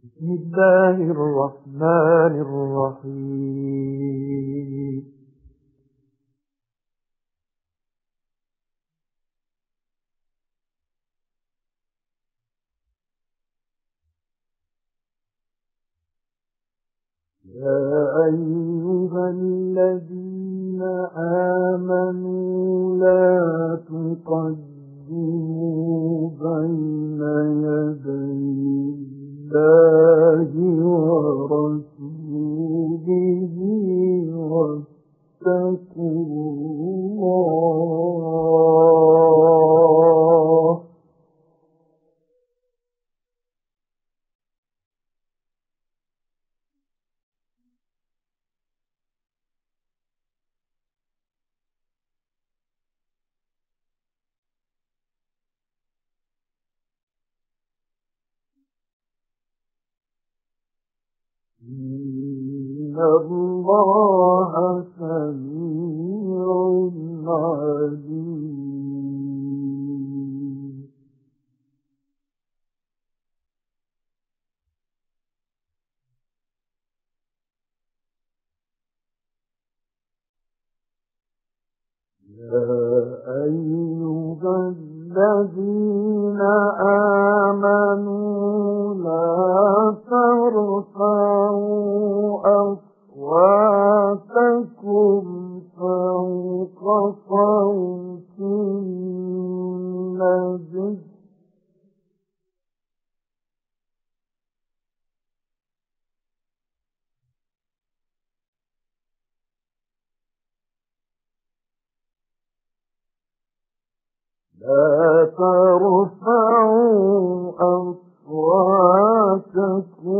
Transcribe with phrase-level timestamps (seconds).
[0.00, 2.34] بسم الله الرحمن
[3.04, 3.44] الرحيم.
[17.44, 20.82] يا أيها الذين
[21.72, 23.36] آمنوا لا
[23.88, 25.10] تقدموا
[26.40, 27.20] بين
[27.64, 28.80] يدي
[29.50, 29.79] الله
[63.02, 65.59] الله سميع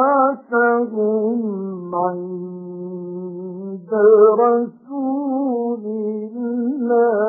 [1.95, 3.93] عند
[4.41, 7.24] رسول الله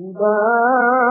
[0.00, 1.05] أولئك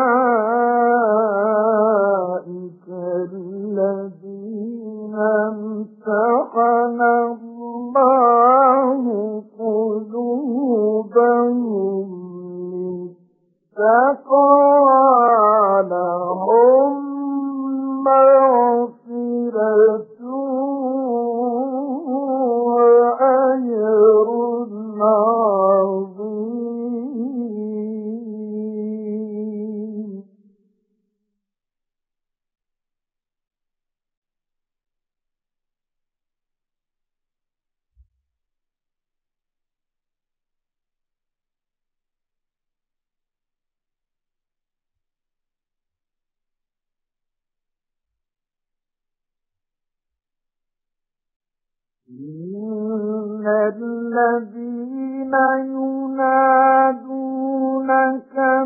[53.78, 55.34] الذين
[55.76, 57.16] ينادونك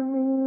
[0.02, 0.39] من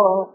[0.00, 0.32] law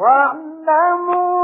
[0.00, 1.37] واعلموا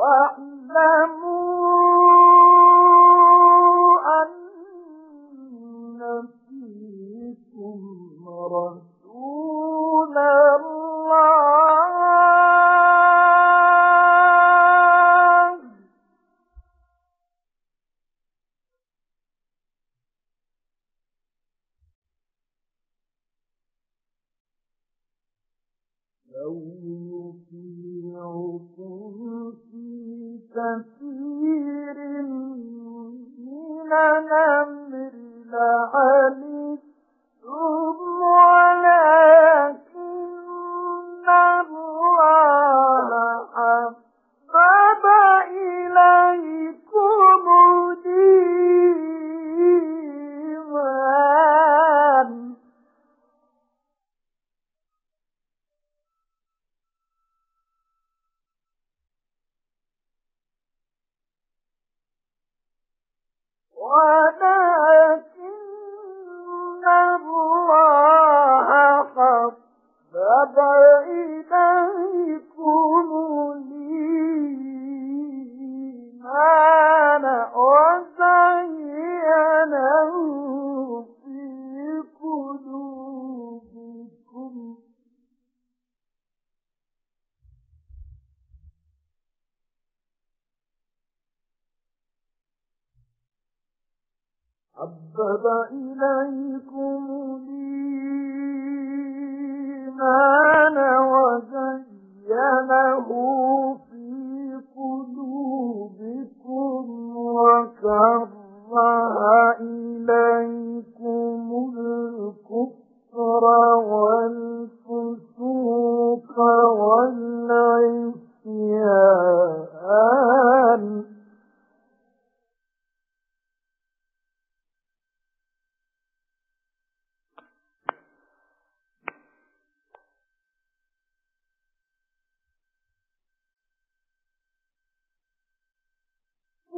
[0.00, 1.90] واعلموا
[4.22, 4.30] أن
[6.48, 7.80] فيكم
[8.28, 8.89] رسول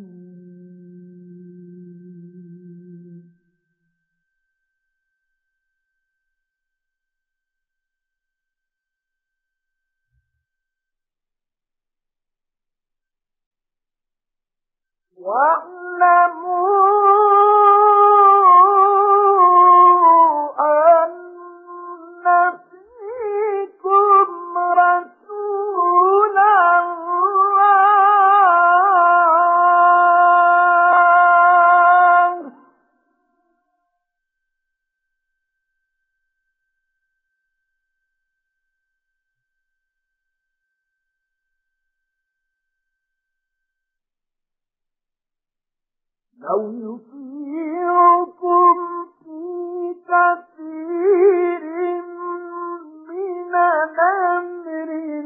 [15.17, 16.98] واعلموا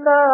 [0.03, 0.32] إِنَّا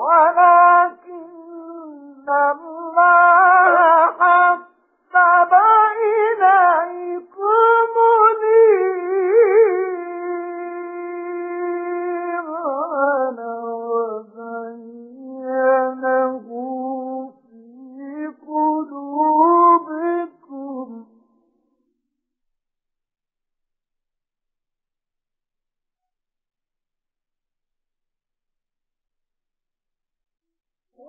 [0.00, 0.59] 我们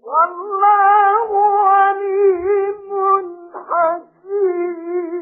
[0.00, 1.30] والله
[1.68, 2.90] عليم
[3.54, 5.12] حكيم.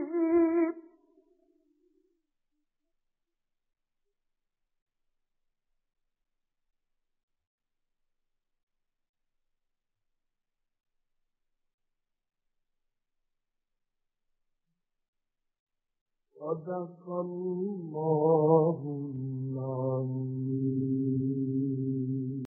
[16.40, 18.80] صدق الله